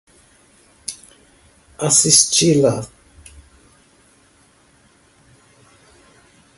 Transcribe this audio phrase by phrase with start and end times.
[1.85, 2.77] assisti-la